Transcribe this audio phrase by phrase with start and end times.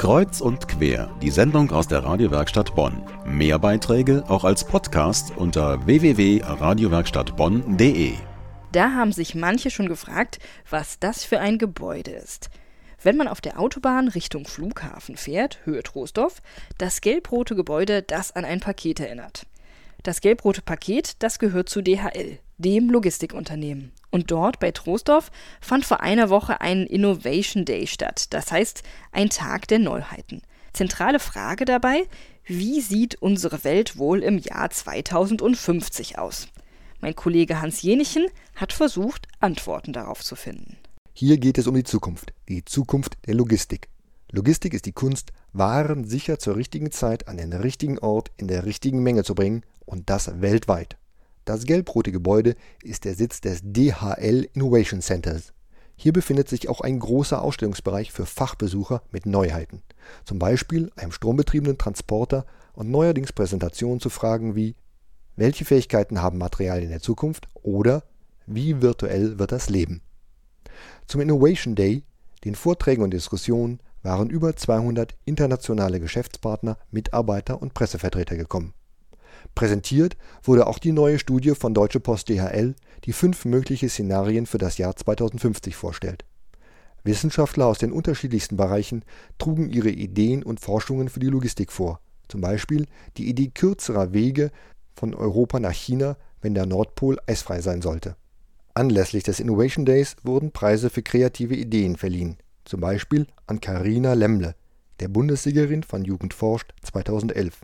[0.00, 3.02] Kreuz und quer, die Sendung aus der Radiowerkstatt Bonn.
[3.26, 8.14] Mehr Beiträge auch als Podcast unter www.radiowerkstattbonn.de.
[8.72, 10.38] Da haben sich manche schon gefragt,
[10.70, 12.48] was das für ein Gebäude ist.
[13.02, 16.40] Wenn man auf der Autobahn Richtung Flughafen fährt, Höhe Troisdorf,
[16.78, 19.44] das gelb-rote Gebäude, das an ein Paket erinnert.
[20.02, 23.92] Das gelb-rote Paket, das gehört zu DHL, dem Logistikunternehmen.
[24.10, 25.30] Und dort bei Troisdorf
[25.60, 28.82] fand vor einer Woche ein Innovation Day statt, das heißt
[29.12, 30.42] ein Tag der Neuheiten.
[30.72, 32.04] Zentrale Frage dabei,
[32.44, 36.48] wie sieht unsere Welt wohl im Jahr 2050 aus?
[37.00, 40.76] Mein Kollege Hans Jenichen hat versucht, Antworten darauf zu finden.
[41.12, 43.88] Hier geht es um die Zukunft, die Zukunft der Logistik.
[44.32, 48.64] Logistik ist die Kunst, Waren sicher zur richtigen Zeit an den richtigen Ort in der
[48.64, 50.96] richtigen Menge zu bringen und das weltweit.
[51.50, 55.52] Das gelb-rote Gebäude ist der Sitz des DHL Innovation Centers.
[55.96, 59.82] Hier befindet sich auch ein großer Ausstellungsbereich für Fachbesucher mit Neuheiten,
[60.24, 64.76] zum Beispiel einem strombetriebenen Transporter und neuerdings Präsentationen zu Fragen wie
[65.34, 68.04] welche Fähigkeiten haben Materialien der Zukunft oder
[68.46, 70.02] wie virtuell wird das Leben.
[71.08, 72.04] Zum Innovation Day,
[72.44, 78.72] den Vorträgen und Diskussionen waren über 200 internationale Geschäftspartner, Mitarbeiter und Pressevertreter gekommen.
[79.54, 82.74] Präsentiert wurde auch die neue Studie von Deutsche Post DHL,
[83.04, 86.24] die fünf mögliche Szenarien für das Jahr 2050 vorstellt.
[87.04, 89.04] Wissenschaftler aus den unterschiedlichsten Bereichen
[89.38, 94.50] trugen ihre Ideen und Forschungen für die Logistik vor, zum Beispiel die Idee kürzerer Wege
[94.94, 98.16] von Europa nach China, wenn der Nordpol eisfrei sein sollte.
[98.74, 104.54] Anlässlich des Innovation Days wurden Preise für kreative Ideen verliehen, zum Beispiel an Karina Lemmle,
[105.00, 107.60] der Bundessiegerin von Jugend forscht 2011.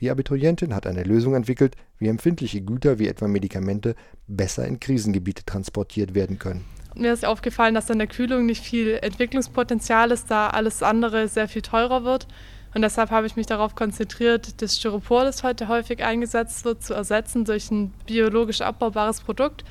[0.00, 3.94] Die Abiturientin hat eine Lösung entwickelt, wie empfindliche Güter wie etwa Medikamente
[4.26, 6.64] besser in Krisengebiete transportiert werden können.
[6.94, 11.48] Mir ist aufgefallen, dass an der Kühlung nicht viel Entwicklungspotenzial ist, da alles andere sehr
[11.48, 12.26] viel teurer wird.
[12.74, 16.94] Und deshalb habe ich mich darauf konzentriert, das Styropor, das heute häufig eingesetzt wird, zu
[16.94, 19.64] ersetzen durch ein biologisch abbaubares Produkt.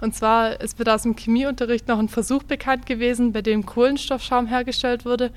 [0.00, 4.46] Und zwar ist mir aus dem Chemieunterricht noch ein Versuch bekannt gewesen, bei dem Kohlenstoffschaum
[4.46, 5.30] hergestellt wurde.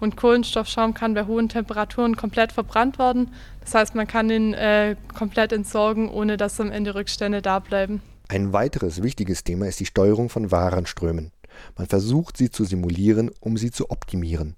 [0.00, 3.30] Und Kohlenstoffschaum kann bei hohen Temperaturen komplett verbrannt werden.
[3.60, 8.02] Das heißt, man kann ihn äh, komplett entsorgen, ohne dass am Ende Rückstände da bleiben.
[8.28, 11.32] Ein weiteres wichtiges Thema ist die Steuerung von Warenströmen.
[11.76, 14.56] Man versucht sie zu simulieren, um sie zu optimieren.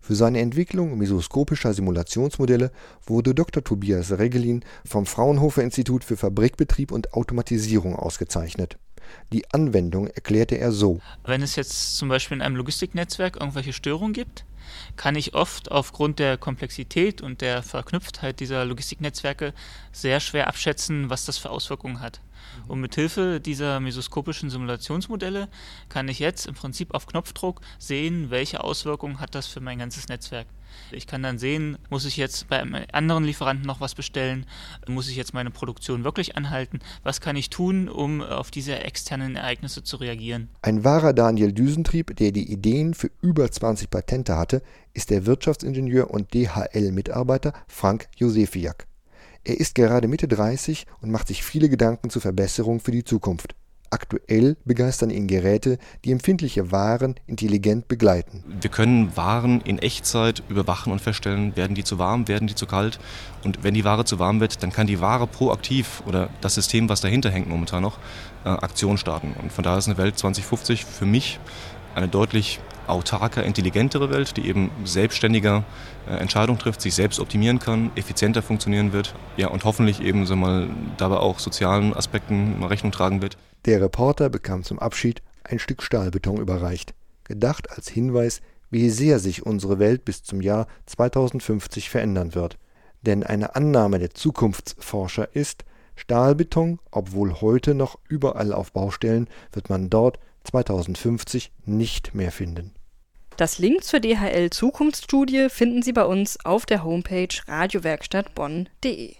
[0.00, 2.72] Für seine Entwicklung mesoskopischer Simulationsmodelle
[3.04, 3.62] wurde Dr.
[3.62, 8.78] Tobias Regelin vom Fraunhofer Institut für Fabrikbetrieb und Automatisierung ausgezeichnet.
[9.32, 11.00] Die Anwendung erklärte er so.
[11.24, 14.44] Wenn es jetzt zum Beispiel in einem Logistiknetzwerk irgendwelche Störungen gibt,
[14.96, 19.52] kann ich oft aufgrund der Komplexität und der Verknüpftheit dieser Logistiknetzwerke
[19.92, 22.20] sehr schwer abschätzen, was das für Auswirkungen hat.
[22.68, 25.48] Und mit Hilfe dieser mesoskopischen Simulationsmodelle
[25.88, 30.08] kann ich jetzt im Prinzip auf Knopfdruck sehen, welche Auswirkungen hat das für mein ganzes
[30.08, 30.46] Netzwerk.
[30.92, 34.46] Ich kann dann sehen, muss ich jetzt bei einem anderen Lieferanten noch was bestellen?
[34.86, 36.80] Muss ich jetzt meine Produktion wirklich anhalten?
[37.02, 40.48] Was kann ich tun, um auf diese externen Ereignisse zu reagieren?
[40.62, 44.62] Ein wahrer Daniel Düsentrieb, der die Ideen für über 20 Patente hatte,
[44.92, 48.89] ist der Wirtschaftsingenieur und DHL-Mitarbeiter Frank Josefiak.
[49.44, 53.54] Er ist gerade Mitte 30 und macht sich viele Gedanken zur Verbesserung für die Zukunft.
[53.92, 58.44] Aktuell begeistern ihn Geräte, die empfindliche Waren intelligent begleiten.
[58.60, 62.66] Wir können Waren in Echtzeit überwachen und feststellen, werden die zu warm, werden die zu
[62.66, 63.00] kalt.
[63.42, 66.88] Und wenn die Ware zu warm wird, dann kann die Ware proaktiv oder das System,
[66.88, 67.98] was dahinter hängt momentan noch,
[68.44, 69.34] äh, Aktion starten.
[69.42, 71.40] Und von daher ist eine Welt 2050 für mich
[71.96, 75.64] eine deutlich autarker, intelligentere Welt, die eben selbstständiger
[76.08, 80.36] äh, Entscheidungen trifft, sich selbst optimieren kann, effizienter funktionieren wird ja, und hoffentlich eben so
[80.36, 83.36] mal, dabei auch sozialen Aspekten Rechnung tragen wird.
[83.64, 88.40] Der Reporter bekam zum Abschied ein Stück Stahlbeton überreicht, gedacht als Hinweis,
[88.70, 92.56] wie sehr sich unsere Welt bis zum Jahr 2050 verändern wird.
[93.02, 95.64] Denn eine Annahme der Zukunftsforscher ist,
[95.96, 102.72] Stahlbeton, obwohl heute noch überall auf Baustellen, wird man dort 2050 nicht mehr finden.
[103.40, 109.14] Das Link zur DHL Zukunftsstudie finden Sie bei uns auf der Homepage radiowerkstattbonn.de.